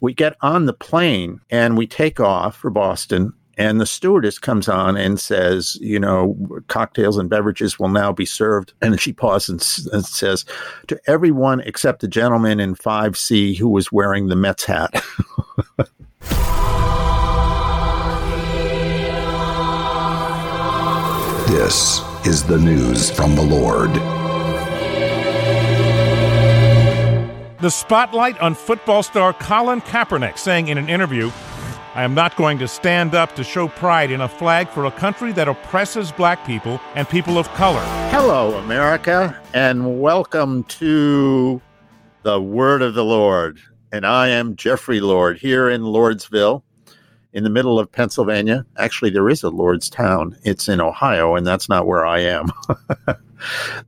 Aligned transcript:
we 0.00 0.14
get 0.14 0.36
on 0.40 0.66
the 0.66 0.72
plane 0.72 1.40
and 1.50 1.76
we 1.76 1.86
take 1.86 2.20
off 2.20 2.56
for 2.56 2.70
Boston. 2.70 3.32
And 3.58 3.80
the 3.80 3.86
stewardess 3.86 4.38
comes 4.38 4.68
on 4.68 4.98
and 4.98 5.18
says, 5.18 5.78
you 5.80 5.98
know, 5.98 6.36
cocktails 6.68 7.16
and 7.16 7.30
beverages 7.30 7.78
will 7.78 7.88
now 7.88 8.12
be 8.12 8.26
served. 8.26 8.74
And 8.82 9.00
she 9.00 9.14
pauses 9.14 9.86
and, 9.86 9.94
and 9.94 10.04
says, 10.04 10.44
to 10.88 11.00
everyone 11.06 11.60
except 11.60 12.00
the 12.00 12.08
gentleman 12.08 12.60
in 12.60 12.74
5C 12.74 13.56
who 13.56 13.70
was 13.70 13.90
wearing 13.90 14.28
the 14.28 14.36
Mets 14.36 14.66
hat. 14.66 15.02
This 21.66 22.00
is 22.26 22.44
the 22.44 22.58
news 22.58 23.10
from 23.10 23.34
the 23.34 23.42
Lord. 23.42 24.15
The 27.58 27.70
spotlight 27.70 28.38
on 28.40 28.54
football 28.54 29.02
star 29.02 29.32
Colin 29.32 29.80
Kaepernick 29.80 30.36
saying 30.36 30.68
in 30.68 30.76
an 30.76 30.90
interview, 30.90 31.30
I 31.94 32.02
am 32.02 32.12
not 32.12 32.36
going 32.36 32.58
to 32.58 32.68
stand 32.68 33.14
up 33.14 33.34
to 33.34 33.42
show 33.42 33.66
pride 33.66 34.10
in 34.10 34.20
a 34.20 34.28
flag 34.28 34.68
for 34.68 34.84
a 34.84 34.90
country 34.90 35.32
that 35.32 35.48
oppresses 35.48 36.12
black 36.12 36.46
people 36.46 36.78
and 36.94 37.08
people 37.08 37.38
of 37.38 37.48
color. 37.54 37.80
Hello, 38.10 38.58
America, 38.58 39.40
and 39.54 40.02
welcome 40.02 40.64
to 40.64 41.62
the 42.24 42.42
Word 42.42 42.82
of 42.82 42.92
the 42.92 43.04
Lord. 43.04 43.58
And 43.90 44.04
I 44.04 44.28
am 44.28 44.54
Jeffrey 44.56 45.00
Lord 45.00 45.38
here 45.38 45.70
in 45.70 45.80
Lordsville 45.80 46.62
in 47.32 47.42
the 47.42 47.48
middle 47.48 47.78
of 47.78 47.90
Pennsylvania. 47.90 48.66
Actually, 48.76 49.12
there 49.12 49.30
is 49.30 49.42
a 49.42 49.50
Lordstown. 49.50 50.38
It's 50.42 50.68
in 50.68 50.82
Ohio, 50.82 51.36
and 51.36 51.46
that's 51.46 51.70
not 51.70 51.86
where 51.86 52.04
I 52.04 52.18
am. 52.18 52.48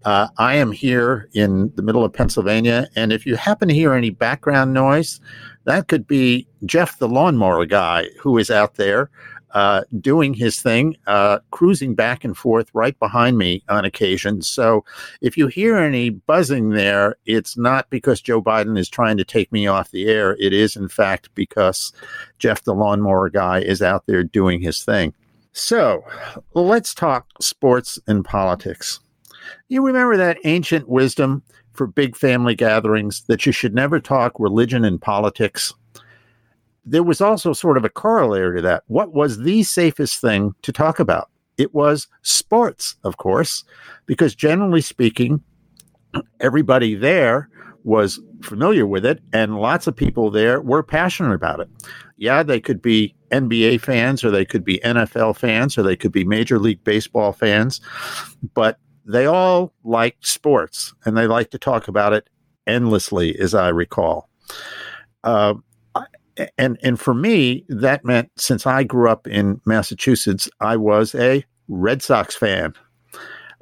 uh, 0.05 0.29
I 0.38 0.57
am 0.57 0.73
here 0.73 1.29
in 1.33 1.73
the 1.75 1.83
middle 1.83 2.05
of 2.05 2.12
Pennsylvania, 2.12 2.88
and 2.97 3.12
if 3.12 3.27
you 3.27 3.37
happen 3.37 3.69
to 3.69 3.74
hear 3.74 3.93
any 3.93 4.11
background 4.11 4.73
noise, 4.73 5.21
that 5.65 5.88
could 5.88 6.07
be 6.07 6.47
Jeff, 6.65 6.98
the 6.98 7.09
lawnmower 7.09 7.66
guy, 7.66 8.07
who 8.19 8.38
is 8.38 8.51
out 8.51 8.77
there 8.77 9.11
uh, 9.52 9.82
doing 10.01 10.35
his 10.35 10.60
thing, 10.60 10.96
uh, 11.07 11.38
cruising 11.51 11.95
back 11.95 12.24
and 12.24 12.37
forth 12.37 12.71
right 12.74 12.99
behind 12.99 13.38
me 13.38 13.63
on 13.68 13.85
occasion. 13.85 14.43
So 14.43 14.85
if 15.21 15.37
you 15.37 15.46
hear 15.46 15.77
any 15.77 16.10
buzzing 16.10 16.71
there, 16.71 17.16
it's 17.27 17.57
not 17.57 17.88
because 17.90 18.21
Joe 18.21 18.43
Biden 18.43 18.79
is 18.79 18.88
trying 18.88 19.16
to 19.16 19.24
take 19.24 19.51
me 19.52 19.66
off 19.66 19.90
the 19.90 20.09
air. 20.09 20.37
It 20.38 20.52
is, 20.52 20.77
in 20.77 20.88
fact, 20.88 21.30
because 21.35 21.93
Jeff, 22.38 22.65
the 22.65 22.74
lawnmower 22.74 23.30
guy, 23.30 23.60
is 23.60 23.83
out 23.83 24.05
there 24.07 24.23
doing 24.23 24.60
his 24.60 24.85
thing. 24.85 25.15
So 25.52 26.05
let's 26.55 26.95
talk 26.95 27.27
sports 27.40 27.99
and 28.07 28.24
politics. 28.24 29.01
You 29.68 29.85
remember 29.85 30.16
that 30.16 30.38
ancient 30.45 30.88
wisdom 30.88 31.43
for 31.73 31.87
big 31.87 32.16
family 32.16 32.54
gatherings 32.54 33.23
that 33.29 33.46
you 33.46 33.52
should 33.52 33.74
never 33.74 34.01
talk 34.01 34.32
religion 34.38 34.85
and 34.85 35.01
politics? 35.01 35.74
there 36.90 37.02
was 37.02 37.21
also 37.21 37.52
sort 37.52 37.77
of 37.77 37.85
a 37.85 37.90
corollary 37.90 38.57
to 38.57 38.63
that. 38.63 38.82
What 38.87 39.13
was 39.13 39.38
the 39.38 39.63
safest 39.63 40.21
thing 40.21 40.55
to 40.63 40.73
talk 40.73 40.99
about? 40.99 41.30
It 41.59 41.74
was 41.74 42.09
sports, 42.23 42.96
of 43.05 43.18
course, 43.18 43.65
because 44.07 44.35
generally 44.35 44.80
speaking, 44.80 45.43
everybody 46.40 46.95
there 46.95 47.49
was 47.85 48.21
familiar 48.43 48.87
with 48.87 49.05
it, 49.05 49.21
and 49.33 49.60
lots 49.60 49.87
of 49.87 49.96
people 49.96 50.30
there 50.30 50.60
were 50.60 50.83
passionate 50.83 51.35
about 51.35 51.60
it. 51.60 51.68
Yeah, 52.16 52.43
they 52.43 52.60
could 52.60 52.80
be 52.80 53.15
NBA 53.30 53.80
fans, 53.80 54.24
or 54.24 54.30
they 54.30 54.45
could 54.45 54.65
be 54.65 54.79
NFL 54.79 55.37
fans, 55.37 55.77
or 55.77 55.83
they 55.83 55.96
could 55.96 56.12
be 56.12 56.24
Major 56.24 56.59
League 56.59 56.83
Baseball 56.85 57.33
fans, 57.33 57.80
but 58.55 58.79
they 59.09 59.26
all 59.26 59.73
liked 59.82 60.26
sports 60.26 60.92
and 61.04 61.16
they 61.16 61.26
liked 61.26 61.51
to 61.52 61.59
talk 61.59 61.88
about 61.88 62.12
it 62.12 62.28
endlessly, 62.66 63.37
as 63.40 63.54
I 63.54 63.70
recall. 63.70 64.28
Uh, 65.25 65.54
and 66.56 66.78
and 66.82 67.00
for 67.00 67.15
me, 67.15 67.65
that 67.69 68.04
meant 68.04 68.31
since 68.37 68.66
I 68.66 68.84
grew 68.84 69.10
up 69.10 69.26
in 69.26 69.60
Massachusetts, 69.65 70.48
I 70.60 70.76
was 70.76 71.15
a 71.15 71.44
Red 71.66 72.03
Sox 72.03 72.37
fan, 72.37 72.75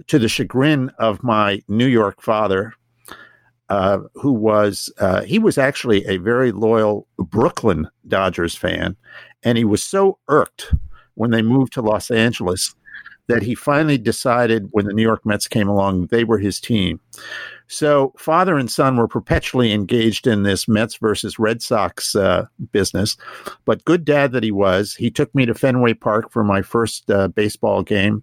to 0.08 0.18
the 0.18 0.28
chagrin 0.28 0.90
of 0.98 1.22
my 1.22 1.62
New 1.68 1.86
York 1.86 2.20
father, 2.20 2.74
uh, 3.70 4.00
who 4.14 4.32
was 4.32 4.92
uh, 4.98 5.22
he 5.22 5.38
was 5.38 5.56
actually 5.56 6.04
a 6.06 6.18
very 6.18 6.52
loyal 6.52 7.06
Brooklyn 7.18 7.88
Dodgers 8.06 8.54
fan, 8.56 8.96
and 9.42 9.56
he 9.56 9.64
was 9.64 9.82
so 9.82 10.18
irked 10.28 10.74
when 11.14 11.30
they 11.30 11.40
moved 11.40 11.72
to 11.74 11.82
Los 11.82 12.10
Angeles 12.10 12.74
that 13.28 13.42
he 13.42 13.54
finally 13.54 13.98
decided 13.98 14.68
when 14.70 14.86
the 14.86 14.92
New 14.92 15.02
York 15.02 15.24
Mets 15.26 15.48
came 15.48 15.68
along, 15.68 16.06
they 16.06 16.24
were 16.24 16.38
his 16.38 16.60
team. 16.60 17.00
So 17.68 18.12
father 18.16 18.56
and 18.56 18.70
son 18.70 18.96
were 18.96 19.08
perpetually 19.08 19.72
engaged 19.72 20.26
in 20.26 20.44
this 20.44 20.68
Mets 20.68 20.96
versus 20.96 21.38
Red 21.38 21.62
Sox 21.62 22.14
uh, 22.14 22.46
business. 22.70 23.16
But 23.64 23.84
good 23.84 24.04
dad 24.04 24.32
that 24.32 24.44
he 24.44 24.52
was, 24.52 24.94
he 24.94 25.10
took 25.10 25.34
me 25.34 25.46
to 25.46 25.54
Fenway 25.54 25.94
Park 25.94 26.30
for 26.30 26.44
my 26.44 26.62
first 26.62 27.10
uh, 27.10 27.28
baseball 27.28 27.82
game 27.82 28.22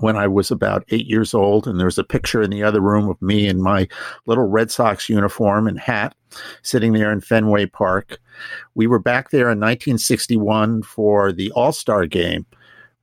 when 0.00 0.16
I 0.16 0.26
was 0.26 0.50
about 0.50 0.84
eight 0.88 1.06
years 1.06 1.32
old. 1.32 1.68
And 1.68 1.78
there's 1.78 1.98
a 1.98 2.04
picture 2.04 2.42
in 2.42 2.50
the 2.50 2.64
other 2.64 2.80
room 2.80 3.08
of 3.08 3.20
me 3.22 3.46
in 3.46 3.62
my 3.62 3.86
little 4.26 4.48
Red 4.48 4.70
Sox 4.70 5.08
uniform 5.08 5.68
and 5.68 5.78
hat 5.78 6.14
sitting 6.62 6.92
there 6.92 7.12
in 7.12 7.20
Fenway 7.20 7.66
Park. 7.66 8.18
We 8.74 8.88
were 8.88 8.98
back 8.98 9.30
there 9.30 9.50
in 9.50 9.60
1961 9.60 10.82
for 10.82 11.32
the 11.32 11.52
All 11.52 11.72
Star 11.72 12.06
game 12.06 12.46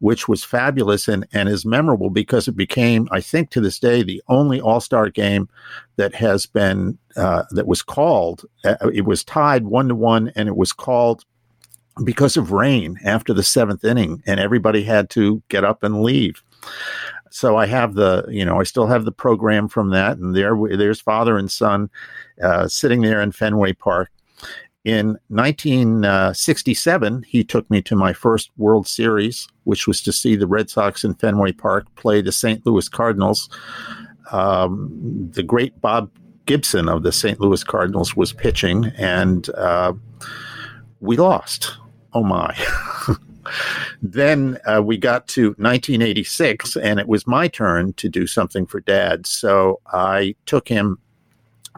which 0.03 0.27
was 0.27 0.43
fabulous 0.43 1.07
and, 1.07 1.25
and 1.31 1.47
is 1.47 1.65
memorable 1.65 2.09
because 2.09 2.49
it 2.49 2.57
became, 2.57 3.07
I 3.11 3.21
think, 3.21 3.51
to 3.51 3.61
this 3.61 3.79
day, 3.79 4.03
the 4.03 4.21
only 4.27 4.59
All 4.59 4.81
Star 4.81 5.09
game 5.09 5.47
that 5.95 6.13
has 6.13 6.45
been 6.45 6.97
uh, 7.15 7.43
that 7.51 7.67
was 7.67 7.81
called. 7.81 8.43
Uh, 8.65 8.75
it 8.93 9.05
was 9.05 9.23
tied 9.23 9.63
one 9.63 9.87
to 9.87 9.95
one, 9.95 10.29
and 10.35 10.49
it 10.49 10.57
was 10.57 10.73
called 10.73 11.23
because 12.03 12.35
of 12.35 12.51
rain 12.51 12.99
after 13.05 13.33
the 13.33 13.43
seventh 13.43 13.85
inning, 13.85 14.21
and 14.25 14.41
everybody 14.41 14.83
had 14.83 15.09
to 15.11 15.41
get 15.47 15.63
up 15.63 15.83
and 15.83 16.03
leave. 16.03 16.43
So 17.29 17.55
I 17.55 17.65
have 17.67 17.93
the, 17.93 18.25
you 18.27 18.43
know, 18.43 18.59
I 18.59 18.63
still 18.63 18.87
have 18.87 19.05
the 19.05 19.11
program 19.13 19.69
from 19.69 19.91
that, 19.91 20.17
and 20.17 20.35
there, 20.35 20.53
there's 20.75 20.99
father 20.99 21.37
and 21.37 21.49
son 21.49 21.89
uh, 22.43 22.67
sitting 22.67 23.03
there 23.03 23.21
in 23.21 23.31
Fenway 23.31 23.71
Park 23.71 24.11
in 24.83 25.17
1967, 25.29 27.23
he 27.23 27.43
took 27.43 27.69
me 27.71 27.81
to 27.83 27.95
my 27.95 28.11
first 28.11 28.51
World 28.57 28.85
Series, 28.85 29.47
which 29.63 29.87
was 29.87 30.01
to 30.01 30.11
see 30.11 30.35
the 30.35 30.47
Red 30.47 30.69
Sox 30.69 31.05
in 31.05 31.13
Fenway 31.15 31.53
Park 31.53 31.85
play 31.95 32.21
the 32.21 32.33
St. 32.33 32.65
Louis 32.65 32.89
Cardinals. 32.89 33.49
Um, 34.31 35.29
the 35.31 35.43
great 35.43 35.79
Bob 35.79 36.11
Gibson 36.45 36.89
of 36.89 37.03
the 37.03 37.13
St. 37.13 37.39
Louis 37.39 37.63
Cardinals 37.63 38.15
was 38.17 38.33
pitching, 38.33 38.91
and 38.97 39.49
uh, 39.51 39.93
we 40.99 41.15
lost. 41.15 41.77
Oh 42.13 42.23
my. 42.23 42.53
then 44.01 44.57
uh, 44.65 44.81
we 44.83 44.97
got 44.97 45.29
to 45.29 45.49
1986, 45.51 46.75
and 46.75 46.99
it 46.99 47.07
was 47.07 47.25
my 47.25 47.47
turn 47.47 47.93
to 47.93 48.09
do 48.09 48.27
something 48.27 48.65
for 48.65 48.81
dad. 48.81 49.25
So 49.25 49.79
I 49.87 50.35
took 50.45 50.67
him, 50.67 50.99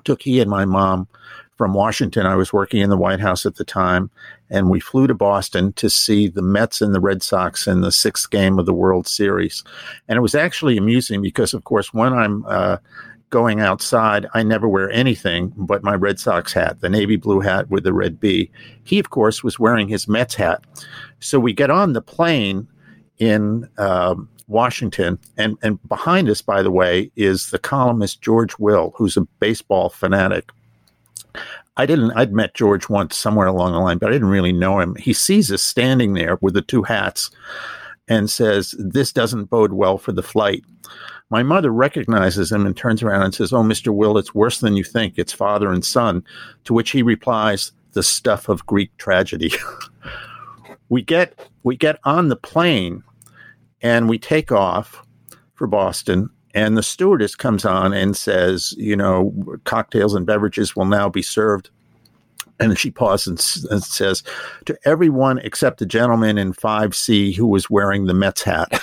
took 0.04 0.24
he 0.24 0.42
and 0.42 0.50
my 0.50 0.66
mom 0.66 1.08
from 1.56 1.74
Washington. 1.74 2.26
I 2.26 2.36
was 2.36 2.54
working 2.54 2.82
in 2.82 2.90
the 2.90 2.98
White 2.98 3.20
House 3.20 3.46
at 3.46 3.56
the 3.56 3.64
time, 3.64 4.10
and 4.50 4.70
we 4.70 4.80
flew 4.80 5.08
to 5.08 5.14
Boston 5.14 5.74
to 5.74 5.90
see 5.90 6.28
the 6.28 6.42
Mets 6.42 6.82
and 6.82 6.94
the 6.94 7.00
Red 7.00 7.24
Sox 7.24 7.68
in 7.68 7.82
the 7.82 7.92
sixth 7.92 8.30
game 8.30 8.60
of 8.60 8.66
the 8.66 8.74
World 8.74 9.08
Series. 9.08 9.64
And 10.08 10.18
it 10.18 10.22
was 10.22 10.36
actually 10.36 10.78
amusing 10.78 11.22
because, 11.22 11.54
of 11.54 11.64
course, 11.64 11.94
when 11.94 12.14
I'm 12.14 12.46
uh, 12.46 12.78
going 13.30 13.62
outside, 13.62 14.28
I 14.34 14.44
never 14.44 14.68
wear 14.68 14.92
anything 14.92 15.54
but 15.56 15.84
my 15.84 15.96
Red 15.96 16.20
Sox 16.20 16.54
hat, 16.54 16.82
the 16.82 16.90
navy 16.90 17.16
blue 17.16 17.40
hat 17.40 17.70
with 17.70 17.84
the 17.84 17.94
red 17.94 18.20
B. 18.20 18.52
He, 18.84 19.00
of 19.00 19.10
course, 19.10 19.44
was 19.44 19.60
wearing 19.60 19.88
his 19.88 20.08
Mets 20.08 20.36
hat. 20.36 20.64
So 21.20 21.40
we 21.40 21.54
get 21.54 21.70
on 21.72 21.94
the 21.94 22.02
plane 22.02 22.68
in. 23.18 23.70
Um, 23.78 24.30
Washington, 24.48 25.18
and 25.38 25.58
and 25.64 25.82
behind 25.88 26.30
us, 26.30 26.42
by 26.42 26.62
the 26.62 26.70
way, 26.70 27.12
is 27.16 27.50
the 27.50 27.58
columnist 27.58 28.22
George 28.22 28.58
Will, 28.60 28.94
who's 28.96 29.18
a 29.18 29.22
baseball 29.40 29.90
fanatic. 29.90 30.52
I 31.78 31.86
didn't, 31.86 32.12
I'd 32.12 32.34
met 32.34 32.54
George 32.54 32.90
once 32.90 33.18
somewhere 33.18 33.48
along 33.48 33.74
the 33.74 33.80
line, 33.80 33.98
but 33.98 34.10
I 34.10 34.14
didn't 34.14 34.30
really 34.30 34.54
know 34.54 34.80
him. 34.80 34.96
He 34.96 35.14
sees 35.14 35.52
us 35.52 35.62
standing 35.62 36.14
there 36.14 36.38
with 36.42 36.54
the 36.54 36.62
two 36.62 36.84
hats 36.84 37.32
and 38.08 38.30
says, 38.30 38.76
This 38.80 39.12
doesn't 39.12 39.50
bode 39.50 39.74
well 39.74 39.98
for 39.98 40.12
the 40.12 40.24
flight. 40.24 40.64
My 41.30 41.44
mother 41.44 41.72
recognizes 41.72 42.52
him 42.52 42.66
and 42.66 42.78
turns 42.78 43.02
around 43.02 43.24
and 43.24 43.34
says, 43.34 43.52
Oh, 43.52 43.64
Mr. 43.64 43.94
Will, 43.94 44.18
it's 44.18 44.36
worse 44.36 44.60
than 44.60 44.76
you 44.76 44.84
think. 44.84 45.16
It's 45.18 45.34
father 45.34 45.72
and 45.72 45.84
son. 45.84 46.24
To 46.66 46.74
which 46.74 46.92
he 46.92 47.02
replies, 47.02 47.72
The 47.94 48.04
stuff 48.04 48.48
of 48.48 48.66
Greek 48.66 48.96
tragedy. 48.98 49.52
we 50.90 51.02
get 51.02 51.50
we 51.64 51.76
get 51.76 52.00
on 52.04 52.30
the 52.30 52.36
plane 52.36 53.04
and 53.82 54.08
we 54.08 54.20
take 54.20 54.52
off 54.52 55.04
for 55.56 55.68
Boston 55.68 56.30
and 56.56 56.78
the 56.78 56.84
stewardess 56.84 57.36
comes 57.36 57.66
on 57.66 57.94
and 57.94 58.16
says, 58.16 58.74
you 58.78 58.96
know, 58.96 59.34
cocktails 59.66 60.16
and 60.16 60.26
beverages 60.26 60.74
will 60.74 60.86
now 60.86 61.10
be 61.10 61.22
served. 61.22 61.70
And 62.62 62.80
she 62.80 62.90
pauses 62.90 63.66
and, 63.66 63.72
and 63.74 63.84
says, 63.84 64.24
to 64.64 64.80
everyone 64.86 65.40
except 65.40 65.80
the 65.80 65.86
gentleman 65.86 66.38
in 66.38 66.54
5C 66.54 67.36
who 67.36 67.46
was 67.46 67.70
wearing 67.70 68.06
the 68.06 68.14
Mets 68.14 68.42
hat. 68.44 68.82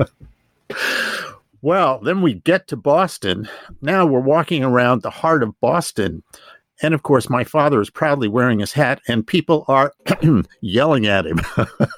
well, 1.62 2.00
then 2.00 2.20
we 2.20 2.34
get 2.34 2.66
to 2.66 2.76
Boston. 2.76 3.48
Now 3.80 4.04
we're 4.04 4.18
walking 4.18 4.64
around 4.64 5.02
the 5.02 5.10
heart 5.10 5.44
of 5.44 5.58
Boston. 5.60 6.24
And 6.82 6.94
of 6.94 7.04
course, 7.04 7.30
my 7.30 7.44
father 7.44 7.80
is 7.80 7.90
proudly 7.90 8.26
wearing 8.26 8.58
his 8.58 8.72
hat, 8.72 9.00
and 9.08 9.26
people 9.26 9.64
are 9.66 9.92
yelling 10.60 11.06
at 11.06 11.26
him. 11.26 11.40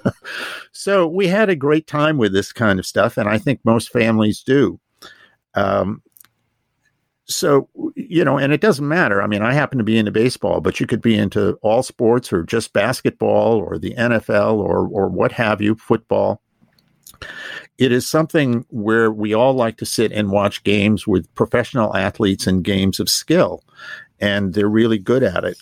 so 0.72 1.06
we 1.06 1.28
had 1.28 1.50
a 1.50 1.56
great 1.56 1.86
time 1.86 2.16
with 2.16 2.32
this 2.32 2.50
kind 2.50 2.78
of 2.78 2.86
stuff, 2.86 3.18
and 3.18 3.28
I 3.28 3.36
think 3.36 3.60
most 3.62 3.90
families 3.90 4.42
do. 4.42 4.80
Um, 5.54 6.02
so 7.30 7.68
you 7.94 8.24
know 8.24 8.38
and 8.38 8.52
it 8.52 8.60
doesn't 8.60 8.86
matter. 8.86 9.22
I 9.22 9.26
mean 9.26 9.42
i 9.42 9.52
happen 9.52 9.78
to 9.78 9.84
be 9.84 9.98
into 9.98 10.10
baseball 10.10 10.60
but 10.60 10.80
you 10.80 10.86
could 10.86 11.00
be 11.00 11.16
into 11.16 11.54
all 11.62 11.82
sports 11.82 12.32
or 12.32 12.42
just 12.42 12.72
basketball 12.72 13.58
or 13.58 13.78
the 13.78 13.94
nfl 13.94 14.54
or 14.54 14.88
or 14.88 15.08
what 15.08 15.32
have 15.32 15.60
you 15.60 15.76
football. 15.76 16.42
It 17.78 17.92
is 17.92 18.06
something 18.06 18.64
where 18.70 19.10
we 19.10 19.34
all 19.34 19.54
like 19.54 19.76
to 19.78 19.86
sit 19.86 20.12
and 20.12 20.30
watch 20.30 20.62
games 20.64 21.06
with 21.06 21.32
professional 21.34 21.96
athletes 21.96 22.46
and 22.46 22.64
games 22.64 23.00
of 23.00 23.08
skill 23.08 23.62
and 24.20 24.52
they're 24.52 24.68
really 24.68 24.98
good 24.98 25.22
at 25.22 25.44
it. 25.44 25.58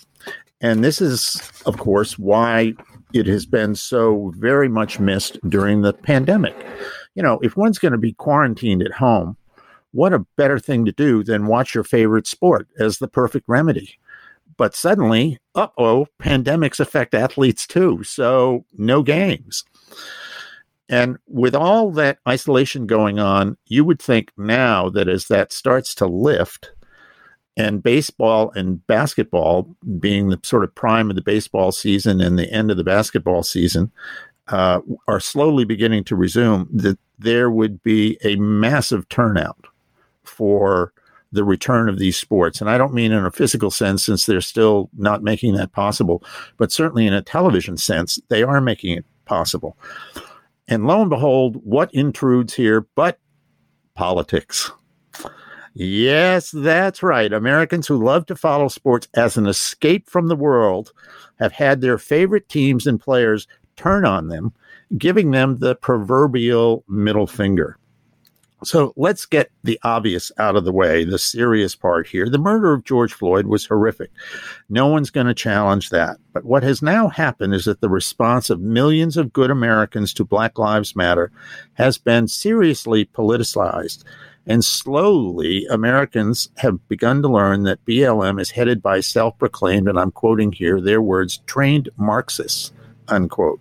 And 0.61 0.83
this 0.83 1.01
is 1.01 1.41
of 1.67 1.79
course 1.79 2.19
why 2.19 2.75
it 3.13 3.27
has 3.27 3.47
been 3.47 3.75
so 3.75 4.33
very 4.37 4.69
much 4.69 5.01
missed 5.01 5.39
during 5.49 5.83
the 5.83 5.93
pandemic. 5.93 6.57
You 7.15 7.23
know 7.23 7.39
if 7.43 7.57
one's 7.57 7.79
going 7.79 7.93
to 7.93 7.99
be 7.99 8.13
quarantined 8.15 8.83
at 8.83 8.93
home 8.93 9.37
what 9.93 10.13
a 10.13 10.27
better 10.37 10.59
thing 10.59 10.85
to 10.85 10.93
do 10.93 11.23
than 11.23 11.47
watch 11.47 11.75
your 11.75 11.85
favorite 11.85 12.27
sport 12.27 12.69
as 12.79 12.99
the 12.99 13.09
perfect 13.09 13.49
remedy. 13.49 13.99
But 14.57 14.75
suddenly, 14.75 15.39
uh 15.55 15.69
oh, 15.79 16.07
pandemics 16.21 16.81
affect 16.81 17.15
athletes 17.15 17.67
too. 17.67 18.03
So 18.05 18.65
no 18.77 19.03
games. 19.03 19.65
And 20.89 21.19
with 21.27 21.55
all 21.55 21.91
that 21.93 22.19
isolation 22.27 22.87
going 22.87 23.19
on, 23.19 23.57
you 23.67 23.85
would 23.85 24.01
think 24.01 24.33
now 24.37 24.89
that 24.91 25.09
as 25.09 25.27
that 25.27 25.53
starts 25.53 25.95
to 25.97 26.07
lift, 26.07 26.71
and 27.59 27.83
baseball 27.83 28.53
and 28.55 28.87
basketball 28.87 29.75
being 29.99 30.29
the 30.29 30.39
sort 30.45 30.63
of 30.63 30.75
prime 30.77 31.11
of 31.11 31.17
the 31.17 31.23
baseball 31.23 31.73
season 31.73 32.21
and 32.21 32.39
the 32.39 32.51
end 32.53 32.71
of 32.71 32.77
the 32.77 32.85
basketball 32.85 33.43
season 33.43 33.91
uh, 34.47 34.81
are 35.09 35.21
slowly 35.21 35.65
beginning 35.65 36.05
to 36.05 36.17
resume, 36.17 36.69
that 36.73 36.99
there 37.19 37.51
would 37.51 37.83
be 37.83 38.17
a 38.23 38.37
massive 38.37 39.09
turnout 39.09 39.67
for 40.29 40.93
the 41.33 41.45
return 41.45 41.89
of 41.89 41.99
these 41.99 42.17
sports. 42.17 42.61
And 42.61 42.71
I 42.71 42.79
don't 42.79 42.95
mean 42.95 43.13
in 43.13 43.25
a 43.25 43.31
physical 43.31 43.71
sense, 43.71 44.05
since 44.05 44.27
they're 44.27 44.41
still 44.41 44.89
not 44.97 45.23
making 45.23 45.55
that 45.55 45.73
possible, 45.73 46.23
but 46.57 46.73
certainly 46.73 47.07
in 47.07 47.13
a 47.13 47.23
television 47.23 47.77
sense, 47.77 48.19
they 48.29 48.43
are 48.43 48.61
making 48.61 48.97
it 48.97 49.05
possible. 49.25 49.77
And 50.69 50.87
lo 50.87 51.01
and 51.01 51.11
behold, 51.11 51.57
what 51.65 51.93
intrudes 51.95 52.55
here 52.55 52.87
but 52.95 53.19
politics? 53.95 54.71
Yes, 55.75 56.51
that's 56.51 57.03
right. 57.03 57.33
Americans 57.33 57.87
who 57.87 58.03
love 58.03 58.27
to 58.27 58.37
follow 58.37 58.69
sports 58.69 59.07
as 59.15 59.37
an 59.37 59.47
escape 59.47 60.09
from 60.09 60.27
the 60.27 60.37
world 60.37 60.93
have 61.39 61.53
had 61.53 61.81
their 61.81 61.99
favorite 61.99 62.49
teams 62.49 62.87
and 62.87 63.01
players 63.01 63.47
turn 63.77 64.05
on 64.05 64.29
them, 64.29 64.53
giving 64.97 65.31
them 65.31 65.59
the 65.59 65.77
proverbial 65.77 66.85
middle 66.89 67.29
finger. 67.29 67.78
So 68.65 68.93
let's 68.97 69.25
get 69.25 69.51
the 69.63 69.79
obvious 69.85 70.33
out 70.39 70.57
of 70.57 70.65
the 70.65 70.73
way, 70.73 71.05
the 71.05 71.19
serious 71.19 71.77
part 71.77 72.09
here. 72.09 72.29
The 72.29 72.39
murder 72.39 72.73
of 72.73 72.85
George 72.85 73.13
Floyd 73.13 73.47
was 73.47 73.67
horrific. 73.67 74.11
No 74.69 74.89
one's 74.89 75.11
going 75.11 75.29
to 75.29 75.35
challenge 75.35 75.91
that. 75.91 76.17
But 76.33 76.45
what 76.45 76.65
has 76.65 76.83
now 76.83 77.09
happened 77.09 77.55
is 77.55 77.67
that 77.67 77.81
the 77.81 77.89
response 77.89 78.51
of 78.51 78.61
millions 78.61 79.17
of 79.17 79.33
good 79.33 79.51
Americans 79.51 80.13
to 80.15 80.25
Black 80.25 80.59
Lives 80.59 80.97
Matter 80.97 81.31
has 81.75 81.99
been 81.99 82.27
seriously 82.27 83.05
politicized. 83.05 84.03
And 84.45 84.65
slowly, 84.65 85.67
Americans 85.67 86.49
have 86.57 86.89
begun 86.89 87.23
to 87.23 87.29
learn 87.29 87.65
that 87.65 87.85
BLM 87.85 88.41
is 88.41 88.51
headed 88.51 88.83
by 88.83 89.01
self 89.01 89.39
proclaimed, 89.39 89.89
and 89.89 90.01
I'm 90.01 90.11
quoting 90.11 90.53
here 90.53 90.81
their 90.81 91.03
words, 91.03 91.39
trained 91.47 91.91
Marxists, 91.99 92.73
unquote 93.09 93.61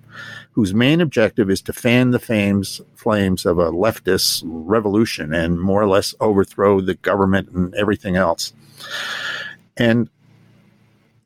whose 0.52 0.74
main 0.74 1.02
objective 1.02 1.52
is 1.52 1.62
to 1.62 1.72
fan 1.72 2.10
the 2.10 2.20
fames, 2.20 2.82
flames 2.96 3.46
of 3.46 3.60
a 3.60 3.72
leftist 3.72 4.42
revolution 4.46 5.34
and 5.34 5.62
more 5.62 5.84
or 5.84 5.88
less 5.88 6.16
overthrow 6.20 6.82
the 6.82 6.96
government 6.96 7.50
and 7.50 7.76
everything 7.76 8.16
else. 8.16 8.54
And 9.78 10.10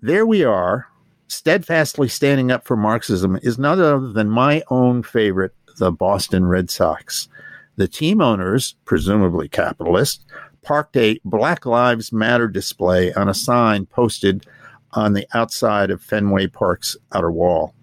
there 0.02 0.26
we 0.26 0.44
are, 0.44 0.88
steadfastly 1.30 2.10
standing 2.10 2.52
up 2.52 2.66
for 2.66 2.76
Marxism, 2.76 3.40
is 3.42 3.58
none 3.58 3.80
other 3.80 4.12
than 4.12 4.30
my 4.30 4.64
own 4.70 5.02
favorite, 5.02 5.54
the 5.78 5.92
Boston 5.92 6.46
Red 6.46 6.70
Sox. 6.70 7.30
The 7.78 7.88
team 7.88 8.20
owners, 8.20 8.76
presumably 8.84 9.48
capitalists, 9.48 10.26
parked 10.62 10.98
a 10.98 11.20
Black 11.24 11.66
Lives 11.66 12.12
Matter 12.12 12.50
display 12.50 13.14
on 13.14 13.30
a 13.30 13.34
sign 13.34 13.86
posted 13.86 14.46
on 14.92 15.14
the 15.14 15.26
outside 15.34 15.90
of 15.90 16.02
Fenway 16.02 16.48
Park's 16.48 16.98
outer 17.14 17.32
wall. 17.32 17.74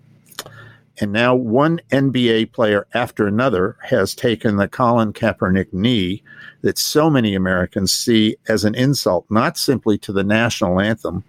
And 1.00 1.12
now 1.12 1.34
one 1.34 1.80
NBA 1.90 2.52
player 2.52 2.86
after 2.94 3.26
another 3.26 3.76
has 3.82 4.14
taken 4.14 4.56
the 4.56 4.68
Colin 4.68 5.12
Kaepernick 5.12 5.72
knee 5.72 6.22
that 6.62 6.78
so 6.78 7.08
many 7.08 7.34
Americans 7.34 7.92
see 7.92 8.36
as 8.48 8.64
an 8.64 8.74
insult, 8.74 9.24
not 9.30 9.56
simply 9.56 9.96
to 9.98 10.12
the 10.12 10.24
national 10.24 10.80
anthem 10.80 11.22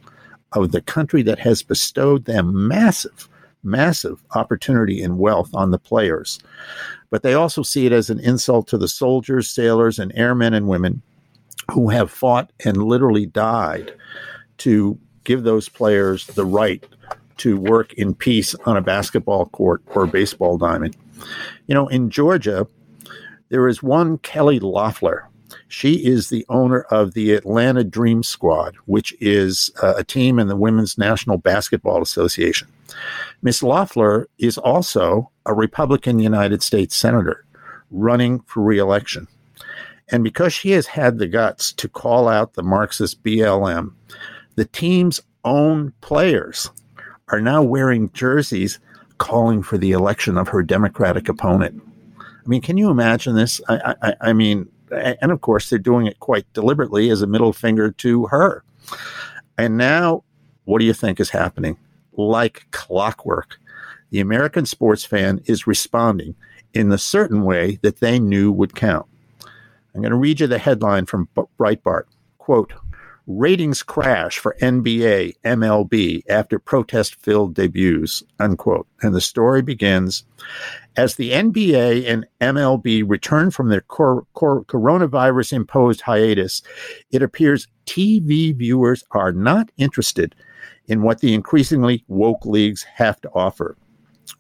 of 0.53 0.71
the 0.71 0.81
country 0.81 1.21
that 1.23 1.39
has 1.39 1.61
bestowed 1.61 2.25
them 2.25 2.67
massive, 2.67 3.29
massive 3.63 4.23
opportunity 4.33 5.01
and 5.03 5.19
wealth 5.19 5.53
on 5.53 5.71
the 5.71 5.77
players, 5.77 6.39
but 7.09 7.21
they 7.21 7.33
also 7.33 7.61
see 7.61 7.85
it 7.85 7.91
as 7.91 8.09
an 8.09 8.19
insult 8.19 8.67
to 8.67 8.77
the 8.77 8.87
soldiers, 8.87 9.49
sailors, 9.49 9.99
and 9.99 10.11
airmen 10.15 10.53
and 10.53 10.67
women 10.67 11.01
who 11.71 11.89
have 11.89 12.09
fought 12.09 12.51
and 12.65 12.83
literally 12.83 13.27
died 13.27 13.93
to 14.57 14.97
give 15.23 15.43
those 15.43 15.69
players 15.69 16.25
the 16.27 16.45
right 16.45 16.83
to 17.39 17.57
work 17.57 17.93
in 17.93 18.13
peace 18.13 18.55
on 18.65 18.77
a 18.77 18.81
basketball 18.81 19.47
court 19.47 19.81
or 19.87 20.05
baseball 20.05 20.57
diamond. 20.57 20.95
You 21.67 21.75
know, 21.75 21.87
in 21.87 22.09
Georgia, 22.09 22.67
there 23.49 23.67
is 23.67 23.83
one 23.83 24.17
Kelly 24.19 24.59
Loeffler. 24.59 25.27
She 25.67 26.05
is 26.05 26.29
the 26.29 26.45
owner 26.49 26.81
of 26.91 27.13
the 27.13 27.33
Atlanta 27.33 27.83
Dream 27.83 28.23
Squad, 28.23 28.75
which 28.85 29.15
is 29.19 29.71
uh, 29.81 29.95
a 29.97 30.03
team 30.03 30.39
in 30.39 30.47
the 30.47 30.55
Women's 30.55 30.97
National 30.97 31.37
Basketball 31.37 32.01
Association. 32.01 32.67
Miss 33.41 33.63
Loeffler 33.63 34.27
is 34.37 34.57
also 34.57 35.31
a 35.45 35.53
Republican 35.53 36.19
United 36.19 36.61
States 36.63 36.95
Senator 36.95 37.45
running 37.91 38.41
for 38.41 38.61
reelection. 38.61 39.27
And 40.11 40.23
because 40.23 40.53
she 40.53 40.71
has 40.71 40.87
had 40.87 41.17
the 41.17 41.27
guts 41.27 41.71
to 41.73 41.87
call 41.87 42.27
out 42.27 42.53
the 42.53 42.63
Marxist 42.63 43.23
BLM, 43.23 43.93
the 44.55 44.65
team's 44.65 45.19
own 45.43 45.93
players 46.01 46.69
are 47.31 47.41
now 47.41 47.61
wearing 47.61 48.11
jerseys 48.11 48.79
calling 49.17 49.61
for 49.61 49.77
the 49.77 49.91
election 49.91 50.37
of 50.37 50.47
her 50.47 50.63
Democratic 50.63 51.29
opponent. 51.29 51.81
I 52.19 52.47
mean, 52.47 52.61
can 52.61 52.77
you 52.77 52.89
imagine 52.89 53.35
this? 53.35 53.61
I, 53.67 53.95
I, 54.01 54.15
I 54.21 54.33
mean, 54.33 54.67
and 54.91 55.31
of 55.31 55.41
course, 55.41 55.69
they're 55.69 55.77
doing 55.77 56.07
it 56.07 56.19
quite 56.19 56.51
deliberately 56.53 57.09
as 57.09 57.21
a 57.21 57.27
middle 57.27 57.53
finger 57.53 57.91
to 57.91 58.25
her. 58.27 58.63
And 59.57 59.77
now, 59.77 60.23
what 60.65 60.79
do 60.79 60.85
you 60.85 60.93
think 60.93 61.19
is 61.19 61.29
happening? 61.29 61.77
Like 62.13 62.65
clockwork, 62.71 63.59
the 64.09 64.19
American 64.19 64.65
sports 64.65 65.05
fan 65.05 65.41
is 65.45 65.67
responding 65.67 66.35
in 66.73 66.89
the 66.89 66.97
certain 66.97 67.43
way 67.43 67.77
that 67.81 67.99
they 67.99 68.19
knew 68.19 68.51
would 68.51 68.75
count. 68.75 69.05
I'm 69.93 70.01
going 70.01 70.11
to 70.11 70.17
read 70.17 70.39
you 70.39 70.47
the 70.47 70.57
headline 70.57 71.05
from 71.05 71.27
Breitbart. 71.59 72.03
Quote, 72.37 72.73
ratings 73.29 73.83
crash 73.83 74.39
for 74.39 74.57
NBA, 74.59 75.35
MLB 75.45 76.23
after 76.27 76.57
protest 76.57 77.15
filled 77.15 77.53
debuts, 77.53 78.23
unquote. 78.39 78.87
And 79.03 79.13
the 79.13 79.21
story 79.21 79.61
begins 79.61 80.25
as 80.97 81.15
the 81.15 81.31
NBA 81.31 82.09
and 82.09 82.25
MLB 82.41 83.03
return 83.07 83.51
from 83.51 83.69
their 83.69 83.81
cor- 83.81 84.25
cor- 84.33 84.65
coronavirus 84.65 85.53
imposed 85.53 86.01
hiatus, 86.01 86.63
it 87.11 87.21
appears 87.21 87.67
TV 87.85 88.53
viewers 88.55 89.03
are 89.11 89.31
not 89.31 89.69
interested 89.77 90.35
in 90.87 91.03
what 91.03 91.19
the 91.19 91.33
increasingly 91.33 92.03
woke 92.07 92.45
leagues 92.45 92.83
have 92.83 93.21
to 93.21 93.29
offer 93.33 93.77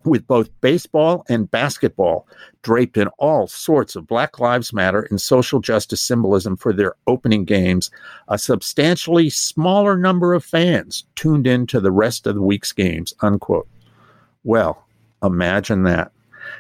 with 0.05 0.25
both 0.27 0.49
baseball 0.61 1.25
and 1.29 1.49
basketball 1.49 2.27
draped 2.61 2.97
in 2.97 3.07
all 3.17 3.47
sorts 3.47 3.95
of 3.95 4.07
Black 4.07 4.39
Lives 4.39 4.73
Matter 4.73 5.07
and 5.09 5.21
social 5.21 5.59
justice 5.59 6.01
symbolism 6.01 6.57
for 6.57 6.73
their 6.73 6.95
opening 7.07 7.45
games, 7.45 7.89
a 8.27 8.37
substantially 8.37 9.29
smaller 9.29 9.97
number 9.97 10.33
of 10.33 10.43
fans 10.43 11.05
tuned 11.15 11.47
in 11.47 11.67
to 11.67 11.79
the 11.79 11.91
rest 11.91 12.27
of 12.27 12.35
the 12.35 12.41
week's 12.41 12.71
games, 12.71 13.13
unquote. 13.21 13.67
Well, 14.43 14.85
imagine 15.23 15.83
that. 15.83 16.11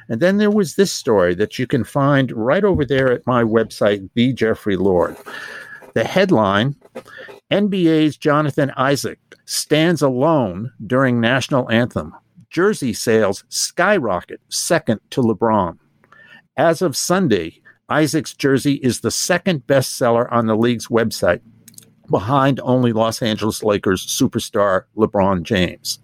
And 0.07 0.21
then 0.21 0.37
there 0.37 0.51
was 0.51 0.75
this 0.75 0.91
story 0.91 1.35
that 1.35 1.57
you 1.59 1.67
can 1.67 1.83
find 1.83 2.31
right 2.31 2.63
over 2.63 2.85
there 2.85 3.11
at 3.11 3.25
my 3.25 3.43
website, 3.43 4.09
The 4.13 4.33
Jeffrey 4.33 4.75
Lord. 4.75 5.15
The 5.93 6.03
headline 6.03 6.75
NBA's 7.51 8.15
Jonathan 8.15 8.71
Isaac 8.77 9.19
stands 9.45 10.01
alone 10.01 10.71
during 10.85 11.19
national 11.19 11.69
anthem 11.71 12.13
jersey 12.49 12.93
sales 12.93 13.43
skyrocket, 13.49 14.41
second 14.49 15.01
to 15.11 15.21
LeBron. 15.21 15.77
As 16.57 16.81
of 16.81 16.97
Sunday, 16.97 17.61
Isaac's 17.89 18.33
jersey 18.33 18.75
is 18.75 18.99
the 18.99 19.11
second 19.11 19.65
bestseller 19.65 20.31
on 20.31 20.45
the 20.45 20.55
league's 20.55 20.87
website, 20.87 21.41
behind 22.09 22.59
only 22.63 22.93
Los 22.93 23.21
Angeles 23.21 23.63
Lakers 23.63 24.05
superstar 24.05 24.83
LeBron 24.95 25.43
James. 25.43 25.99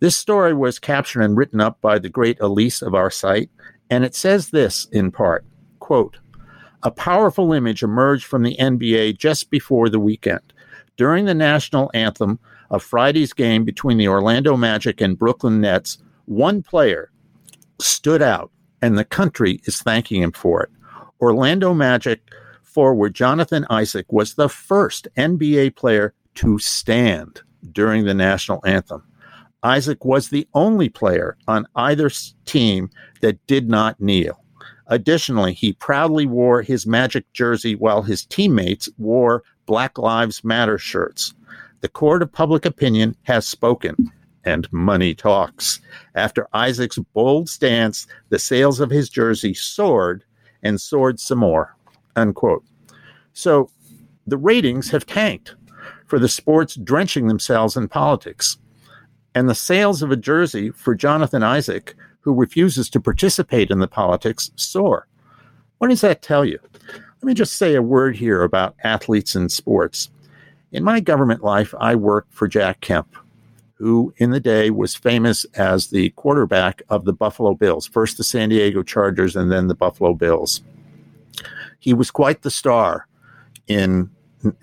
This 0.00 0.16
story 0.16 0.52
was 0.52 0.78
captured 0.78 1.22
and 1.22 1.36
written 1.36 1.60
up 1.60 1.80
by 1.80 1.98
the 1.98 2.08
great 2.08 2.40
Elise 2.40 2.82
of 2.82 2.94
our 2.94 3.10
site, 3.10 3.50
and 3.88 4.04
it 4.04 4.14
says 4.14 4.50
this 4.50 4.86
in 4.86 5.10
part 5.10 5.44
quote, 5.78 6.18
A 6.82 6.90
powerful 6.90 7.52
image 7.52 7.82
emerged 7.82 8.24
from 8.24 8.42
the 8.42 8.56
NBA 8.56 9.18
just 9.18 9.50
before 9.50 9.88
the 9.88 10.00
weekend. 10.00 10.52
During 10.96 11.24
the 11.24 11.34
national 11.34 11.90
anthem 11.94 12.38
of 12.72 12.82
Friday's 12.82 13.32
game 13.32 13.64
between 13.64 13.98
the 13.98 14.08
Orlando 14.08 14.56
Magic 14.56 15.00
and 15.00 15.18
Brooklyn 15.18 15.60
Nets, 15.60 15.98
one 16.24 16.62
player 16.62 17.12
stood 17.78 18.22
out, 18.22 18.50
and 18.80 18.98
the 18.98 19.04
country 19.04 19.60
is 19.64 19.80
thanking 19.82 20.22
him 20.22 20.32
for 20.32 20.64
it. 20.64 20.70
Orlando 21.20 21.74
Magic 21.74 22.22
forward 22.62 23.14
Jonathan 23.14 23.66
Isaac 23.70 24.10
was 24.10 24.34
the 24.34 24.48
first 24.48 25.06
NBA 25.16 25.76
player 25.76 26.14
to 26.36 26.58
stand 26.58 27.42
during 27.70 28.04
the 28.04 28.14
national 28.14 28.60
anthem. 28.64 29.04
Isaac 29.62 30.04
was 30.04 30.30
the 30.30 30.48
only 30.54 30.88
player 30.88 31.36
on 31.46 31.68
either 31.76 32.10
team 32.46 32.90
that 33.20 33.46
did 33.46 33.68
not 33.68 34.00
kneel. 34.00 34.42
Additionally, 34.88 35.52
he 35.52 35.74
proudly 35.74 36.26
wore 36.26 36.62
his 36.62 36.86
Magic 36.86 37.30
jersey 37.32 37.74
while 37.74 38.02
his 38.02 38.26
teammates 38.26 38.88
wore 38.98 39.44
Black 39.66 39.98
Lives 39.98 40.42
Matter 40.42 40.78
shirts. 40.78 41.32
The 41.82 41.88
court 41.88 42.22
of 42.22 42.32
public 42.32 42.64
opinion 42.64 43.16
has 43.24 43.46
spoken, 43.46 44.10
and 44.44 44.72
money 44.72 45.14
talks. 45.14 45.80
After 46.14 46.48
Isaac's 46.52 46.98
bold 46.98 47.48
stance, 47.48 48.06
the 48.28 48.38
sales 48.38 48.78
of 48.78 48.88
his 48.88 49.08
jersey 49.10 49.52
soared 49.52 50.24
and 50.62 50.80
soared 50.80 51.18
some 51.18 51.38
more. 51.38 51.76
Unquote. 52.14 52.64
So 53.32 53.68
the 54.28 54.36
ratings 54.36 54.90
have 54.90 55.06
tanked 55.06 55.56
for 56.06 56.20
the 56.20 56.28
sports 56.28 56.76
drenching 56.76 57.26
themselves 57.26 57.76
in 57.76 57.88
politics. 57.88 58.58
And 59.34 59.48
the 59.48 59.54
sales 59.54 60.02
of 60.02 60.12
a 60.12 60.16
jersey 60.16 60.70
for 60.70 60.94
Jonathan 60.94 61.42
Isaac, 61.42 61.96
who 62.20 62.32
refuses 62.32 62.88
to 62.90 63.00
participate 63.00 63.70
in 63.70 63.80
the 63.80 63.88
politics, 63.88 64.52
soar. 64.54 65.08
What 65.78 65.88
does 65.88 66.02
that 66.02 66.22
tell 66.22 66.44
you? 66.44 66.60
Let 66.88 67.24
me 67.24 67.34
just 67.34 67.56
say 67.56 67.74
a 67.74 67.82
word 67.82 68.14
here 68.14 68.44
about 68.44 68.76
athletes 68.84 69.34
and 69.34 69.50
sports. 69.50 70.10
In 70.72 70.84
my 70.84 71.00
government 71.00 71.44
life, 71.44 71.74
I 71.78 71.94
worked 71.94 72.32
for 72.32 72.48
Jack 72.48 72.80
Kemp, 72.80 73.14
who 73.74 74.14
in 74.16 74.30
the 74.30 74.40
day 74.40 74.70
was 74.70 74.94
famous 74.94 75.44
as 75.54 75.88
the 75.88 76.10
quarterback 76.10 76.82
of 76.88 77.04
the 77.04 77.12
Buffalo 77.12 77.54
Bills, 77.54 77.86
first 77.86 78.16
the 78.16 78.24
San 78.24 78.48
Diego 78.48 78.82
Chargers 78.82 79.36
and 79.36 79.52
then 79.52 79.68
the 79.68 79.74
Buffalo 79.74 80.14
Bills. 80.14 80.62
He 81.78 81.92
was 81.92 82.10
quite 82.10 82.42
the 82.42 82.50
star 82.50 83.06
in 83.66 84.10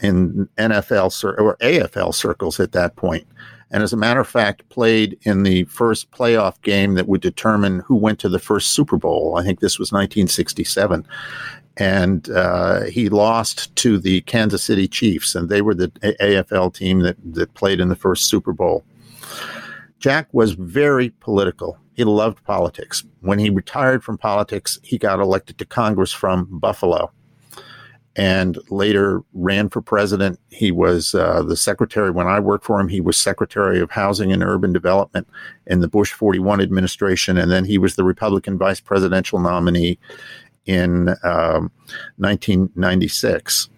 in 0.01 0.49
NFL 0.57 1.39
or 1.39 1.55
AFL 1.57 2.13
circles 2.13 2.59
at 2.59 2.73
that 2.73 2.95
point. 2.97 3.25
And 3.71 3.83
as 3.83 3.93
a 3.93 3.97
matter 3.97 4.19
of 4.19 4.27
fact, 4.27 4.67
played 4.69 5.17
in 5.23 5.43
the 5.43 5.63
first 5.65 6.09
playoff 6.11 6.59
game 6.63 6.95
that 6.95 7.07
would 7.07 7.21
determine 7.21 7.79
who 7.81 7.95
went 7.95 8.19
to 8.19 8.29
the 8.29 8.39
first 8.39 8.71
Super 8.71 8.97
Bowl. 8.97 9.37
I 9.37 9.43
think 9.43 9.59
this 9.59 9.77
was 9.77 9.91
1967 9.91 11.05
and 11.79 12.29
uh, 12.29 12.83
he 12.83 13.07
lost 13.07 13.74
to 13.77 13.98
the 13.98 14.21
Kansas 14.21 14.63
City 14.63 14.88
Chiefs, 14.88 15.33
and 15.33 15.50
they 15.50 15.62
were 15.62 15.74
the 15.74 15.88
AFL 16.21 16.74
team 16.74 17.00
that, 17.00 17.15
that 17.33 17.53
played 17.53 17.79
in 17.79 17.88
the 17.88 17.95
first 17.95 18.25
Super 18.25 18.51
Bowl. 18.51 18.83
Jack 20.00 20.27
was 20.33 20.51
very 20.51 21.09
political. 21.21 21.77
He 21.93 22.03
loved 22.03 22.43
politics. 22.43 23.03
When 23.21 23.39
he 23.39 23.50
retired 23.50 24.03
from 24.03 24.17
politics, 24.17 24.77
he 24.83 24.98
got 24.98 25.19
elected 25.19 25.57
to 25.57 25.65
Congress 25.65 26.12
from 26.12 26.48
Buffalo 26.59 27.12
and 28.15 28.57
later 28.69 29.21
ran 29.33 29.69
for 29.69 29.81
president. 29.81 30.39
He 30.50 30.71
was 30.71 31.15
uh, 31.15 31.43
the 31.43 31.55
secretary, 31.55 32.12
when 32.12 32.27
I 32.27 32.39
worked 32.39 32.65
for 32.65 32.79
him, 32.79 32.89
he 32.89 33.00
was 33.00 33.17
secretary 33.17 33.79
of 33.79 33.91
housing 33.91 34.31
and 34.33 34.43
urban 34.43 34.74
development 34.74 35.27
in 35.67 35.79
the 35.79 35.88
Bush 35.88 36.12
41 36.12 36.59
administration. 36.59 37.38
And 37.38 37.51
then 37.51 37.63
he 37.63 37.77
was 37.77 37.95
the 37.95 38.03
Republican 38.03 38.57
vice 38.57 38.81
presidential 38.81 39.39
nominee 39.39 40.00
in 40.69 41.09
um, 41.23 41.71
1996. 42.17 43.69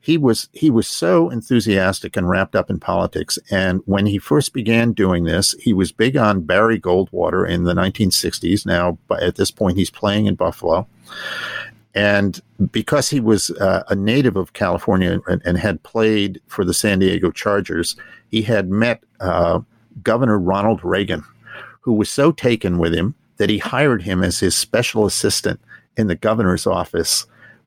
He 0.00 0.18
was 0.18 0.48
he 0.52 0.68
was 0.68 0.86
so 0.86 1.30
enthusiastic 1.30 2.16
and 2.16 2.28
wrapped 2.28 2.56
up 2.56 2.68
in 2.68 2.78
politics. 2.78 3.38
And 3.50 3.80
when 3.86 4.04
he 4.04 4.18
first 4.18 4.52
began 4.52 4.92
doing 4.92 5.24
this, 5.24 5.54
he 5.60 5.72
was 5.72 5.92
big 5.92 6.16
on 6.16 6.42
Barry 6.42 6.78
Goldwater 6.78 7.48
in 7.48 7.64
the 7.64 7.72
1960s. 7.72 8.66
Now, 8.66 8.98
at 9.18 9.36
this 9.36 9.50
point, 9.50 9.78
he's 9.78 9.90
playing 9.90 10.26
in 10.26 10.34
Buffalo. 10.34 10.86
And 11.94 12.42
because 12.70 13.08
he 13.08 13.20
was 13.20 13.50
uh, 13.50 13.84
a 13.88 13.94
native 13.94 14.36
of 14.36 14.52
California 14.52 15.20
and, 15.28 15.40
and, 15.44 15.56
had 15.56 15.84
played 15.84 16.40
for 16.48 16.64
the 16.64 16.74
San 16.74 16.98
Diego 16.98 17.30
Chargers, 17.30 17.94
he 18.30 18.42
had 18.42 18.68
met 18.68 19.00
uh, 19.20 19.60
Governor 20.02 20.40
Ronald 20.40 20.84
Reagan, 20.84 21.22
who 21.82 21.92
was 21.92 22.10
so 22.10 22.32
taken 22.32 22.78
with 22.78 22.92
him 22.92 23.14
that 23.36 23.48
he 23.48 23.58
hired 23.58 24.02
him 24.02 24.24
as 24.24 24.40
his 24.40 24.56
special 24.56 25.06
assistant 25.06 25.60
in 25.96 26.06
the 26.06 26.14
governor's 26.14 26.66
office 26.66 27.26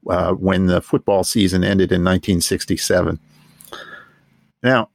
uh, 0.09 0.33
when 0.33 0.67
the 0.67 0.81
football 0.81 1.23
season 1.23 1.63
ended 1.63 1.91
in 1.91 2.03
1967. 2.03 3.19
Now, 4.63 4.89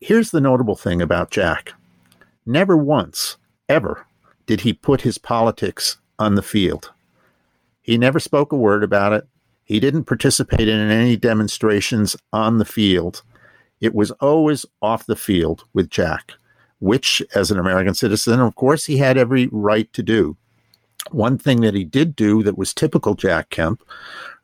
here's 0.00 0.30
the 0.30 0.40
notable 0.40 0.76
thing 0.76 1.02
about 1.02 1.30
Jack 1.30 1.72
never 2.46 2.76
once, 2.76 3.36
ever, 3.68 4.06
did 4.46 4.60
he 4.60 4.72
put 4.72 5.00
his 5.00 5.18
politics 5.18 5.96
on 6.18 6.34
the 6.34 6.42
field. 6.42 6.92
He 7.80 7.96
never 7.98 8.20
spoke 8.20 8.52
a 8.52 8.56
word 8.56 8.84
about 8.84 9.12
it. 9.12 9.26
He 9.64 9.80
didn't 9.80 10.04
participate 10.04 10.68
in 10.68 10.90
any 10.90 11.16
demonstrations 11.16 12.16
on 12.32 12.58
the 12.58 12.64
field. 12.64 13.22
It 13.80 13.94
was 13.94 14.10
always 14.12 14.66
off 14.82 15.06
the 15.06 15.16
field 15.16 15.64
with 15.72 15.90
Jack, 15.90 16.32
which, 16.80 17.22
as 17.34 17.50
an 17.50 17.58
American 17.58 17.94
citizen, 17.94 18.40
of 18.40 18.54
course, 18.54 18.84
he 18.84 18.98
had 18.98 19.16
every 19.16 19.48
right 19.50 19.90
to 19.94 20.02
do 20.02 20.36
one 21.10 21.38
thing 21.38 21.60
that 21.60 21.74
he 21.74 21.84
did 21.84 22.16
do 22.16 22.42
that 22.42 22.58
was 22.58 22.72
typical 22.72 23.14
Jack 23.14 23.50
Kemp, 23.50 23.82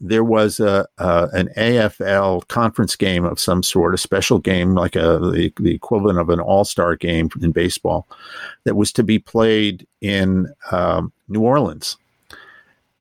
there 0.00 0.25
was 0.25 0.61
a, 0.61 0.87
an 0.99 1.49
AFL 1.57 2.47
conference 2.49 2.97
game 2.97 3.25
of 3.25 3.40
some 3.40 3.62
sort, 3.62 3.95
a 3.95 3.99
special 3.99 4.38
game 4.38 4.75
like 4.75 4.97
a 4.97 5.19
the, 5.19 5.52
the 5.59 5.75
equivalent 5.75 6.19
of 6.19 6.31
an 6.31 6.40
All 6.40 6.64
Star 6.64 6.97
game 6.97 7.31
in 7.40 7.52
baseball, 7.52 8.07
that 8.64 8.76
was 8.76 8.93
to 8.93 9.02
be 9.02 9.19
played 9.19 9.87
in 10.00 10.52
um, 10.71 11.12
New 11.29 11.43
Orleans, 11.43 11.97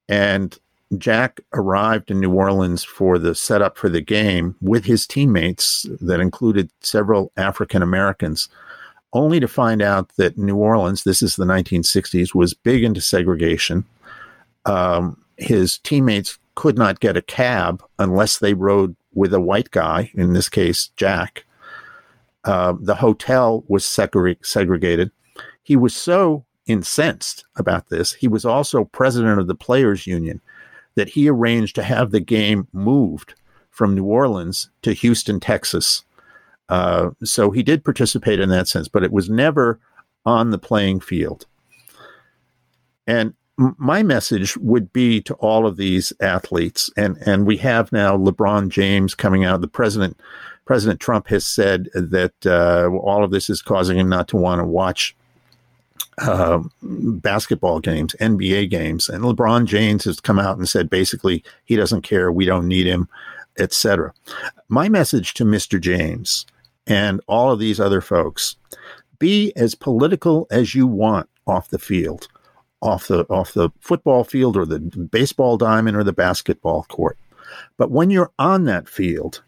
and 0.08 0.58
Jack 0.98 1.40
arrived 1.54 2.10
in 2.10 2.20
New 2.20 2.34
Orleans 2.34 2.84
for 2.84 3.20
the 3.20 3.36
setup 3.36 3.78
for 3.78 3.90
the 3.90 4.02
game 4.02 4.56
with 4.62 4.86
his 4.86 5.06
teammates 5.06 5.86
that 6.02 6.20
included 6.20 6.72
several 6.82 7.32
African 7.38 7.84
Americans 7.84 8.50
only 9.14 9.40
to 9.40 9.48
find 9.48 9.82
out 9.82 10.16
that 10.18 10.38
New 10.38 10.56
Orleans, 10.56 11.04
this 11.04 11.22
is 11.22 11.36
the 11.36 11.46
1960s, 11.46 12.36
was 12.36 12.54
big 12.54 12.84
into 12.84 13.02
segregation. 13.02 13.86
Um, 14.66 15.24
his 15.38 15.78
teammates 15.80 16.38
could 16.56 16.78
not 16.78 17.00
get 17.00 17.18
a 17.18 17.22
cab 17.22 17.84
unless 17.98 18.38
they 18.38 18.54
rode 18.54 18.96
with 19.14 19.34
a 19.34 19.40
white 19.40 19.72
guy, 19.72 20.12
in 20.14 20.34
this 20.34 20.50
case, 20.50 20.90
Jack. 20.96 21.46
Uh, 22.44 22.74
the 22.80 22.96
hotel 22.96 23.64
was 23.68 23.84
segre- 23.84 24.44
segregated. 24.46 25.12
He 25.64 25.76
was 25.76 25.96
so 25.96 26.46
incensed 26.68 27.46
about 27.56 27.90
this. 27.90 28.14
He 28.14 28.28
was 28.28 28.46
also 28.46 28.86
president 28.86 29.40
of 29.40 29.48
the 29.48 29.56
Players 29.56 30.06
Union 30.06 30.42
that 30.96 31.10
he 31.10 31.30
arranged 31.30 31.76
to 31.76 31.84
have 31.84 32.12
the 32.12 32.20
game 32.20 32.68
moved 32.72 33.34
from 33.72 33.96
New 33.96 34.04
Orleans 34.04 34.70
to 34.82 34.94
Houston, 34.94 35.40
Texas, 35.40 36.04
uh, 36.70 37.10
so 37.24 37.52
he 37.52 37.64
did 37.64 37.84
participate 37.84 38.40
in 38.40 38.50
that 38.50 38.68
sense, 38.68 38.88
but 38.88 39.04
it 39.04 39.12
was 39.12 39.30
never 39.30 39.80
on 40.26 40.52
the 40.52 40.58
playing 40.58 41.00
field. 41.00 41.46
And 43.08 43.34
my 43.58 44.04
message 44.04 44.56
would 44.58 44.94
be 44.94 45.22
to 45.22 45.34
all 45.36 45.66
of 45.66 45.76
these 45.76 46.14
athletes, 46.22 46.90
and, 46.96 47.18
and 47.26 47.46
we 47.46 47.58
have 47.58 47.92
now 47.92 48.16
LeBron 48.16 48.70
James 48.70 49.16
coming 49.16 49.44
out. 49.44 49.60
The 49.62 49.68
president, 49.68 50.18
President 50.66 51.00
Trump, 51.00 51.28
has 51.28 51.46
said 51.46 51.90
that 51.94 52.34
uh, 52.46 52.90
all 53.00 53.24
of 53.24 53.32
this 53.32 53.50
is 53.50 53.62
causing 53.62 53.98
him 53.98 54.08
not 54.08 54.30
to 54.30 54.38
want 54.38 54.60
to 54.60 54.66
watch 54.66 55.16
uh, 56.20 56.60
basketball 56.82 57.80
games, 57.80 58.16
NBA 58.22 58.70
games, 58.70 59.10
and 59.10 59.24
LeBron 59.24 59.66
James 59.66 60.06
has 60.06 60.20
come 60.20 60.40
out 60.40 60.58
and 60.58 60.70
said 60.70 60.90
basically 60.90 61.44
he 61.66 61.76
doesn't 61.76 62.04
care, 62.04 62.32
we 62.32 62.46
don't 62.46 62.68
need 62.68 62.86
him, 62.86 63.10
etc. 63.58 64.14
My 64.70 64.88
message 64.88 65.34
to 65.36 65.44
Mr. 65.44 65.82
James 65.82 66.46
and 66.88 67.22
all 67.28 67.52
of 67.52 67.60
these 67.60 67.80
other 67.80 68.02
folks. 68.02 68.56
Be 69.18 69.54
as 69.56 69.76
political 69.76 70.48
as 70.50 70.76
you 70.76 70.88
want 70.88 71.30
off 71.46 71.70
the 71.70 71.80
field, 71.80 72.28
off 72.82 73.08
the 73.08 73.26
off 73.30 73.54
the 73.54 73.70
football 73.80 74.24
field 74.24 74.56
or 74.56 74.66
the 74.66 74.80
baseball 74.80 75.58
diamond 75.58 75.98
or 75.98 76.04
the 76.04 76.14
basketball 76.14 76.84
court. 76.84 77.18
But 77.78 77.92
when 77.92 78.10
you're 78.10 78.32
on 78.40 78.66
that 78.66 78.88
field, 78.88 79.42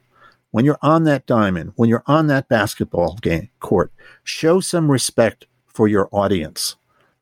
when 0.52 0.66
you're 0.66 0.80
on 0.82 1.06
that 1.06 1.26
diamond, 1.26 1.74
when 1.76 1.90
you're 1.90 2.04
on 2.08 2.28
that 2.28 2.50
basketball 2.50 3.16
game 3.22 3.50
court, 3.60 3.92
show 4.24 4.60
some 4.60 4.92
respect 4.92 5.46
for 5.68 5.88
your 5.88 6.10
audience, 6.12 6.76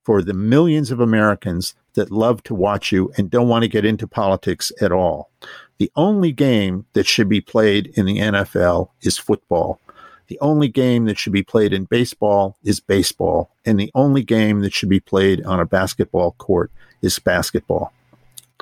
for 0.03 0.21
the 0.21 0.33
millions 0.33 0.89
of 0.89 0.99
Americans 0.99 1.75
that 1.93 2.11
love 2.11 2.41
to 2.43 2.55
watch 2.55 2.91
you 2.91 3.11
and 3.17 3.29
don't 3.29 3.47
want 3.47 3.63
to 3.63 3.67
get 3.67 3.85
into 3.85 4.07
politics 4.07 4.71
at 4.81 4.91
all. 4.91 5.29
The 5.77 5.91
only 5.95 6.31
game 6.31 6.85
that 6.93 7.05
should 7.05 7.29
be 7.29 7.41
played 7.41 7.87
in 7.95 8.05
the 8.05 8.17
NFL 8.17 8.89
is 9.01 9.17
football. 9.17 9.79
The 10.29 10.39
only 10.41 10.67
game 10.67 11.05
that 11.05 11.17
should 11.17 11.33
be 11.33 11.43
played 11.43 11.73
in 11.73 11.85
baseball 11.85 12.55
is 12.63 12.79
baseball. 12.79 13.49
And 13.65 13.79
the 13.79 13.91
only 13.95 14.23
game 14.23 14.61
that 14.61 14.73
should 14.73 14.87
be 14.87 14.99
played 14.99 15.43
on 15.43 15.59
a 15.59 15.65
basketball 15.65 16.33
court 16.33 16.71
is 17.01 17.17
basketball. 17.17 17.91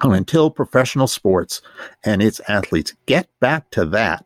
And 0.01 0.15
until 0.15 0.49
professional 0.49 1.07
sports 1.07 1.61
and 2.05 2.23
its 2.23 2.39
athletes 2.47 2.93
get 3.05 3.27
back 3.41 3.69
to 3.71 3.83
that, 3.85 4.25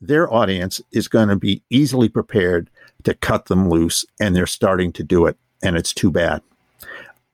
their 0.00 0.32
audience 0.32 0.80
is 0.90 1.08
going 1.08 1.28
to 1.28 1.36
be 1.36 1.62
easily 1.70 2.08
prepared 2.08 2.68
to 3.04 3.14
cut 3.14 3.46
them 3.46 3.68
loose, 3.68 4.04
and 4.18 4.34
they're 4.34 4.46
starting 4.46 4.92
to 4.92 5.04
do 5.04 5.26
it, 5.26 5.36
and 5.62 5.76
it's 5.76 5.92
too 5.92 6.10
bad. 6.10 6.42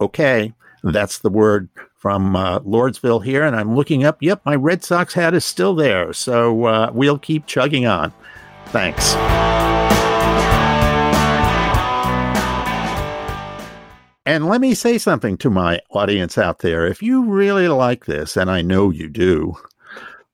Okay, 0.01 0.53
that's 0.83 1.19
the 1.21 1.31
word 1.31 1.69
from 1.97 2.37
uh, 2.37 2.61
Lordsville 2.61 3.25
here, 3.25 3.45
and 3.45 3.57
I'm 3.57 3.75
looking 3.75 4.05
up. 4.05 4.19
Yep, 4.21 4.43
my 4.45 4.57
Red 4.57 4.85
Sox 4.85 5.15
hat 5.15 5.33
is 5.33 5.45
still 5.45 5.75
there, 5.75 6.13
so 6.13 6.65
uh, 6.65 6.91
we'll 6.93 7.19
keep 7.19 7.47
chugging 7.47 7.87
on. 7.87 8.13
Thanks. 8.69 9.15
And 14.27 14.47
let 14.47 14.61
me 14.61 14.75
say 14.75 14.99
something 14.99 15.37
to 15.39 15.51
my 15.51 15.81
audience 15.91 16.37
out 16.37 16.59
there. 16.59 16.85
If 16.87 17.01
you 17.01 17.25
really 17.25 17.69
like 17.69 18.07
this, 18.07 18.37
and 18.37 18.51
I 18.51 18.61
know 18.61 18.91
you 18.91 19.09
do, 19.09 19.57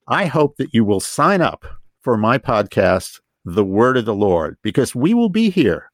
I 0.07 0.25
hope 0.25 0.57
that 0.57 0.73
you 0.73 0.83
will 0.83 0.99
sign 0.99 1.41
up 1.41 1.63
for 2.01 2.17
my 2.17 2.37
podcast, 2.39 3.21
The 3.45 3.63
Word 3.63 3.97
of 3.97 4.05
the 4.05 4.15
Lord, 4.15 4.57
because 4.63 4.95
we 4.95 5.13
will 5.13 5.29
be 5.29 5.49
here 5.49 5.91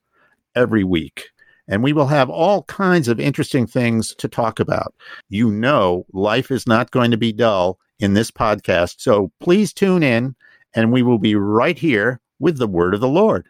every 0.55 0.83
week 0.83 1.29
and 1.67 1.83
we 1.83 1.93
will 1.93 2.07
have 2.07 2.29
all 2.29 2.63
kinds 2.63 3.07
of 3.07 3.19
interesting 3.19 3.67
things 3.67 4.15
to 4.15 4.27
talk 4.27 4.59
about. 4.59 4.93
You 5.29 5.51
know, 5.51 6.05
life 6.11 6.51
is 6.51 6.65
not 6.65 6.91
going 6.91 7.11
to 7.11 7.17
be 7.17 7.31
dull 7.31 7.77
in 7.99 8.13
this 8.13 8.31
podcast. 8.31 8.95
So 8.99 9.31
please 9.39 9.71
tune 9.71 10.03
in 10.03 10.35
and 10.73 10.91
we 10.91 11.03
will 11.03 11.19
be 11.19 11.35
right 11.35 11.77
here 11.77 12.19
with 12.39 12.57
the 12.57 12.67
word 12.67 12.93
of 12.93 13.01
the 13.01 13.07
Lord. 13.07 13.45